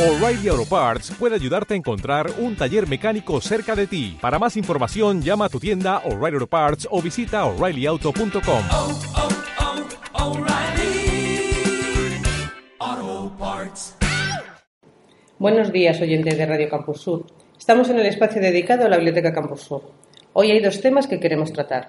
[0.00, 4.16] O'Reilly Auto Parts puede ayudarte a encontrar un taller mecánico cerca de ti.
[4.18, 8.62] Para más información, llama a tu tienda O'Reilly Auto Parts o visita oreillyauto.com.
[8.72, 8.98] oh,
[12.80, 13.94] oh, Parts.
[15.38, 17.26] Buenos días, oyentes de Radio Campus Sur.
[17.58, 19.82] Estamos en el espacio dedicado a la Biblioteca Campus Sur.
[20.32, 21.88] Hoy hay dos temas que queremos tratar.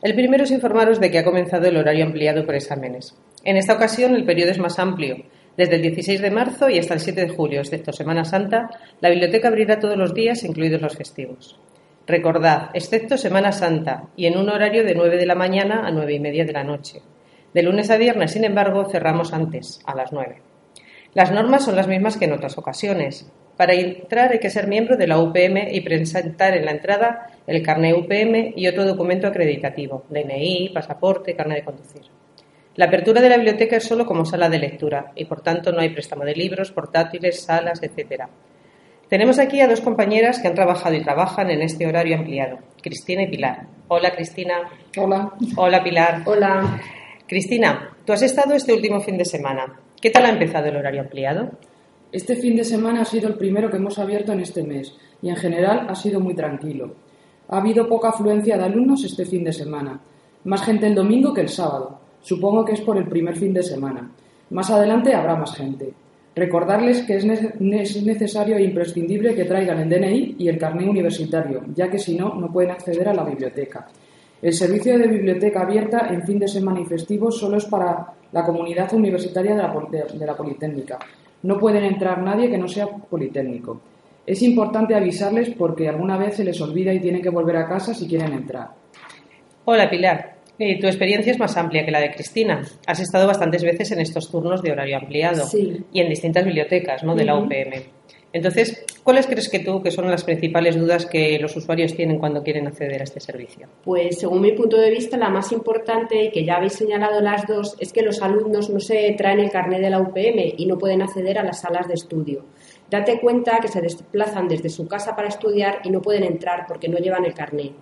[0.00, 3.18] El primero es informaros de que ha comenzado el horario ampliado por exámenes.
[3.44, 5.16] En esta ocasión el periodo es más amplio.
[5.56, 9.10] Desde el 16 de marzo y hasta el 7 de julio, excepto Semana Santa, la
[9.10, 11.58] biblioteca abrirá todos los días, incluidos los festivos.
[12.06, 16.14] Recordad, excepto Semana Santa y en un horario de 9 de la mañana a 9
[16.14, 17.02] y media de la noche.
[17.52, 20.40] De lunes a viernes, sin embargo, cerramos antes, a las 9.
[21.14, 23.30] Las normas son las mismas que en otras ocasiones.
[23.56, 27.62] Para entrar hay que ser miembro de la UPM y presentar en la entrada el
[27.62, 32.19] carnet UPM y otro documento acreditativo, DNI, pasaporte, carnet de conducir.
[32.76, 35.80] La apertura de la biblioteca es solo como sala de lectura y por tanto no
[35.80, 38.24] hay préstamo de libros, portátiles, salas, etc.
[39.08, 43.22] Tenemos aquí a dos compañeras que han trabajado y trabajan en este horario ampliado, Cristina
[43.22, 43.66] y Pilar.
[43.88, 44.54] Hola Cristina.
[44.96, 45.32] Hola.
[45.56, 46.22] Hola Pilar.
[46.26, 46.80] Hola.
[47.26, 49.80] Cristina, tú has estado este último fin de semana.
[50.00, 51.50] ¿Qué tal ha empezado el horario ampliado?
[52.12, 55.28] Este fin de semana ha sido el primero que hemos abierto en este mes y
[55.28, 56.94] en general ha sido muy tranquilo.
[57.48, 60.00] Ha habido poca afluencia de alumnos este fin de semana.
[60.44, 62.00] Más gente el domingo que el sábado.
[62.22, 64.10] Supongo que es por el primer fin de semana.
[64.50, 65.92] Más adelante habrá más gente.
[66.34, 70.88] Recordarles que es, ne es necesario e imprescindible que traigan el DNI y el carnet
[70.88, 73.88] universitario, ya que si no, no pueden acceder a la biblioteca.
[74.40, 78.44] El servicio de biblioteca abierta en fin de semana y festivos solo es para la
[78.44, 80.98] comunidad universitaria de la, de la Politécnica.
[81.42, 83.80] No pueden entrar nadie que no sea politécnico.
[84.26, 87.92] Es importante avisarles porque alguna vez se les olvida y tienen que volver a casa
[87.92, 88.68] si quieren entrar.
[89.64, 92.62] Hola Pilar, eh, tu experiencia es más amplia que la de Cristina.
[92.86, 95.84] Has estado bastantes veces en estos turnos de horario ampliado Sí.
[95.92, 97.14] y en distintas bibliotecas ¿no?
[97.14, 97.36] de la.
[97.36, 97.82] UPM.
[98.32, 102.44] Entonces, ¿cuáles crees que tú que son las principales dudas que los usuarios tienen cuando
[102.44, 103.66] quieren acceder a este servicio?
[103.82, 107.44] Pues según mi punto de vista, la más importante, y que ya habéis señalado las
[107.48, 110.78] dos, es que los alumnos no se traen el carnet de la UPM y no
[110.78, 112.44] pueden acceder a las salas de estudio.
[112.90, 116.88] Date cuenta que se desplazan desde su casa para estudiar y no pueden entrar porque
[116.88, 117.72] no llevan el carnet.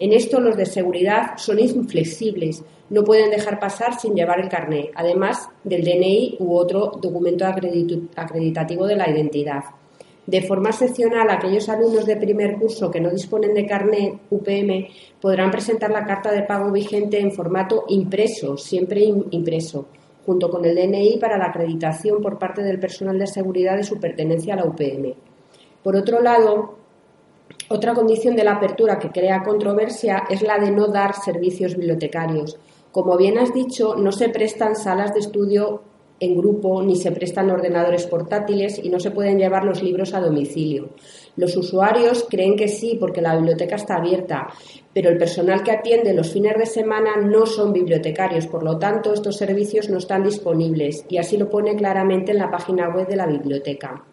[0.00, 4.90] En esto los de seguridad son inflexibles, no pueden dejar pasar sin llevar el carnet,
[4.94, 9.64] además del DNI u otro documento acreditativo de la identidad.
[10.26, 14.86] De forma excepcional, aquellos alumnos de primer curso que no disponen de carnet UPM
[15.20, 19.86] podrán presentar la carta de pago vigente en formato impreso, siempre im- impreso,
[20.28, 23.98] junto con el DNI para la acreditación por parte del personal de seguridad de su
[23.98, 25.14] pertenencia a la UPM.
[25.82, 26.74] Por otro lado,
[27.70, 32.58] otra condición de la apertura que crea controversia es la de no dar servicios bibliotecarios.
[32.92, 35.80] Como bien has dicho, no se prestan salas de estudio
[36.20, 40.20] en grupo ni se prestan ordenadores portátiles y no se pueden llevar los libros a
[40.20, 40.90] domicilio.
[41.38, 44.48] Los usuarios creen que sí porque la biblioteca está abierta,
[44.92, 49.12] pero el personal que atiende los fines de semana no son bibliotecarios, por lo tanto
[49.12, 53.14] estos servicios no están disponibles y así lo pone claramente en la página web de
[53.14, 54.04] la biblioteca.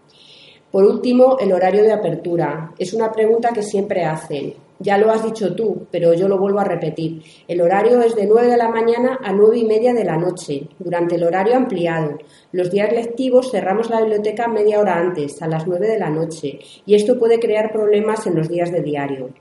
[0.69, 2.73] Por último, el horario de apertura.
[2.77, 4.53] Es una pregunta que siempre hacen.
[4.85, 7.23] Ya lo has dicho tú, pero yo lo vuelvo a repetir.
[7.47, 10.68] El horario es de 9 de la mañana a 9 y media de la noche,
[10.78, 12.19] durante el horario ampliado.
[12.51, 16.59] Los días lectivos cerramos la biblioteca media hora antes, a las 9 de la noche,
[16.85, 19.31] y esto puede crear problemas en los días de diario.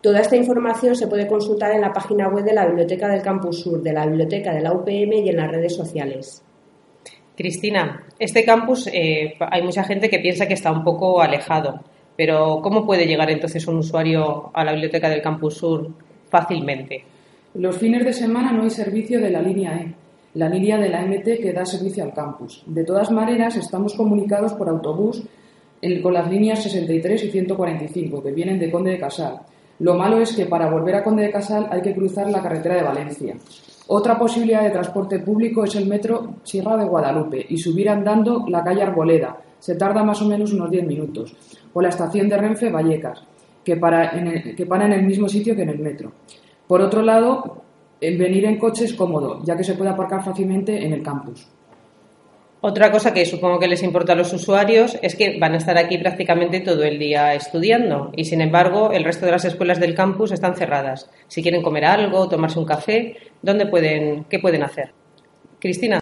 [0.00, 3.60] Toda esta información se puede consultar en la página web de la Biblioteca del Campus
[3.60, 6.42] Sur, de la Biblioteca de la UPM y en las redes sociales.
[7.36, 11.82] Cristina, este campus eh, hay mucha gente que piensa que está un poco alejado,
[12.16, 15.88] pero ¿cómo puede llegar entonces un usuario a la biblioteca del campus sur
[16.28, 17.04] fácilmente?
[17.54, 19.94] Los fines de semana no hay servicio de la línea E,
[20.34, 22.62] la línea de la MT que da servicio al campus.
[22.66, 25.22] De todas maneras, estamos comunicados por autobús
[26.02, 29.40] con las líneas 63 y 145 que vienen de Conde de Casal.
[29.80, 32.76] Lo malo es que para volver a Conde de Casal hay que cruzar la carretera
[32.76, 33.36] de Valencia.
[33.88, 38.64] Otra posibilidad de transporte público es el metro Sierra de Guadalupe y subir andando la
[38.64, 39.36] calle Arboleda.
[39.64, 41.34] Se tarda más o menos unos 10 minutos.
[41.72, 43.22] O la estación de Renfe Vallecas,
[43.64, 46.12] que para, en el, que para en el mismo sitio que en el metro.
[46.66, 47.62] Por otro lado,
[47.98, 51.48] el venir en coche es cómodo, ya que se puede aparcar fácilmente en el campus.
[52.60, 55.78] Otra cosa que supongo que les importa a los usuarios es que van a estar
[55.78, 59.94] aquí prácticamente todo el día estudiando y, sin embargo, el resto de las escuelas del
[59.94, 61.08] campus están cerradas.
[61.26, 64.92] Si quieren comer algo, tomarse un café, ¿dónde pueden, qué pueden hacer?
[65.58, 66.00] Cristina.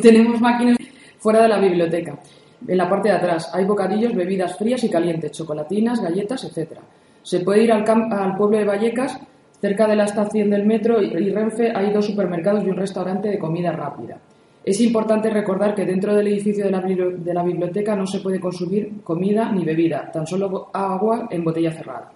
[0.00, 0.76] Tenemos máquinas
[1.18, 2.16] fuera de la biblioteca.
[2.66, 6.78] En la parte de atrás hay bocadillos, bebidas frías y calientes, chocolatinas, galletas, etc.
[7.22, 9.18] Se puede ir al, al pueblo de Vallecas,
[9.60, 13.38] cerca de la estación del metro y Renfe hay dos supermercados y un restaurante de
[13.38, 14.18] comida rápida.
[14.64, 19.50] Es importante recordar que dentro del edificio de la biblioteca no se puede consumir comida
[19.50, 22.12] ni bebida, tan solo agua en botella cerrada.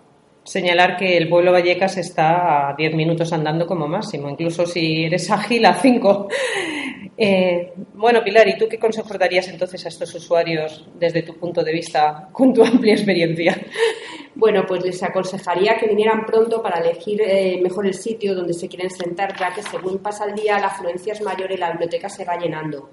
[0.46, 5.28] Señalar que el pueblo Vallecas está a 10 minutos andando como máximo, incluso si eres
[5.32, 6.28] ágil a 5.
[7.18, 11.64] Eh, bueno, Pilar, ¿y tú qué consejos darías entonces a estos usuarios desde tu punto
[11.64, 13.60] de vista, con tu amplia experiencia?
[14.36, 18.68] Bueno, pues les aconsejaría que vinieran pronto para elegir eh, mejor el sitio donde se
[18.68, 22.08] quieren sentar, ya que según pasa el día la afluencia es mayor y la biblioteca
[22.08, 22.88] se va llenando.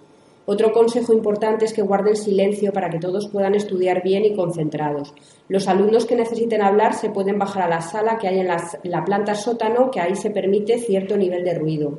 [0.46, 5.14] Otro consejo importante es que guarden silencio para que todos puedan estudiar bien y concentrados.
[5.48, 9.06] Los alumnos que necesiten hablar se pueden bajar a la sala que hay en la,
[9.06, 11.98] planta sótano, que ahí se permite cierto nivel de ruido.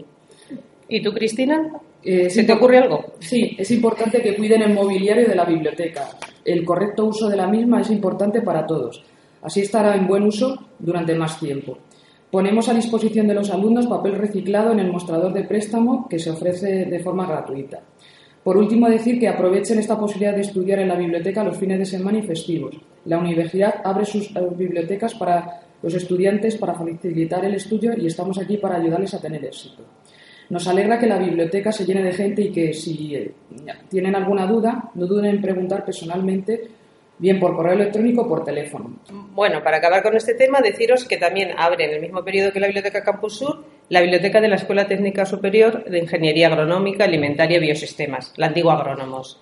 [0.89, 1.81] ¿Y tú, Cristina?
[2.03, 3.05] Eh, ¿Se te ocurre algo?
[3.19, 6.11] Sí, es importante que cuiden el mobiliario de la biblioteca.
[6.45, 9.03] El correcto uso de la misma es importante para todos.
[9.41, 11.79] Así estará en buen uso durante más tiempo.
[12.31, 16.31] Ponemos a disposición de los alumnos papel reciclado en el mostrador de préstamo que se
[16.31, 17.81] ofrece de forma gratuita.
[18.45, 21.87] Por último, decir que aprovechen esta posibilidad de estudiar en la biblioteca los fines de
[21.87, 22.77] semana y festivos.
[23.07, 28.39] La universidad abre sus eh, bibliotecas para los estudiantes para facilitar el estudio y estamos
[28.39, 29.83] aquí para ayudarles a tener éxito.
[30.51, 33.33] Nos alegra que la biblioteca se llene de gente y que si eh,
[33.89, 36.69] tienen alguna duda, no duden en preguntar personalmente
[37.19, 38.99] bien por correo electrónico o por teléfono.
[39.33, 42.61] Bueno, para acabar con este tema, deciros que también abre en el mismo periodo que
[42.61, 47.59] la Biblioteca Campus Sur la Biblioteca de la Escuela Técnica Superior de Ingeniería Agronómica, Alimentaria
[47.59, 49.41] y Biosistemas, la antigua Agrónomos.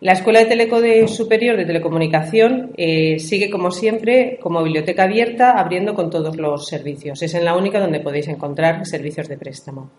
[0.00, 5.94] La Escuela de Teleco Superior de Telecomunicación eh, sigue, como siempre, como biblioteca abierta, abriendo
[5.94, 7.22] con todos los servicios.
[7.22, 9.90] Es en la única donde podéis encontrar servicios de préstamo.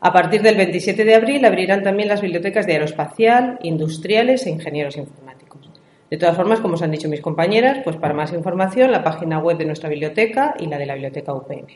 [0.00, 4.96] A partir del 27 de abril abrirán también las bibliotecas de aeroespacial, industriales e ingenieros
[4.96, 5.63] informáticos.
[6.14, 9.40] De todas formas, como os han dicho mis compañeras, pues para más información la página
[9.40, 11.66] web de nuestra biblioteca y la de la biblioteca UPM.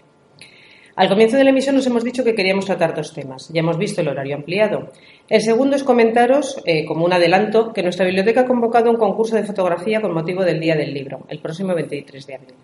[0.95, 3.51] Al comienzo de la emisión nos hemos dicho que queríamos tratar dos temas.
[3.53, 4.91] Ya hemos visto el horario ampliado.
[5.29, 9.35] El segundo es comentaros, eh, como un adelanto, que nuestra biblioteca ha convocado un concurso
[9.35, 12.55] de fotografía con motivo del Día del Libro, el próximo 23 de abril.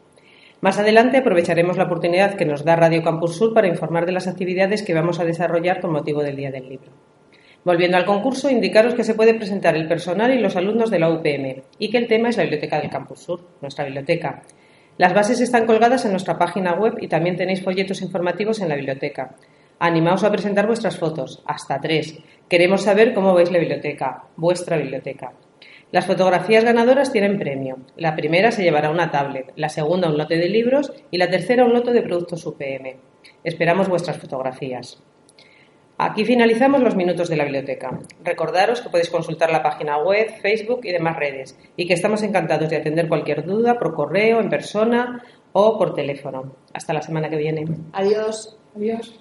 [0.60, 4.28] Más adelante aprovecharemos la oportunidad que nos da Radio Campus Sur para informar de las
[4.28, 6.92] actividades que vamos a desarrollar con motivo del Día del Libro.
[7.64, 11.08] Volviendo al concurso, indicaros que se puede presentar el personal y los alumnos de la
[11.10, 14.42] UPM y que el tema es la Biblioteca del Campus Sur, nuestra biblioteca.
[14.98, 18.76] Las bases están colgadas en nuestra página web y también tenéis folletos informativos en la
[18.76, 19.34] biblioteca.
[19.78, 22.18] Animaos a presentar vuestras fotos, hasta tres.
[22.50, 25.32] Queremos saber cómo veis la biblioteca, vuestra biblioteca.
[25.90, 27.78] Las fotografías ganadoras tienen premio.
[27.96, 31.64] La primera se llevará una tablet, la segunda un lote de libros y la tercera
[31.64, 32.98] un lote de productos UPM.
[33.42, 35.02] Esperamos vuestras fotografías.
[35.96, 38.00] Aquí finalizamos los minutos de la biblioteca.
[38.22, 42.68] Recordaros que podéis consultar la página web, Facebook y demás redes y que estamos encantados
[42.68, 46.56] de atender cualquier duda por correo, en persona o por teléfono.
[46.72, 47.64] Hasta la semana que viene.
[47.92, 48.58] Adiós.
[48.74, 49.20] Adiós.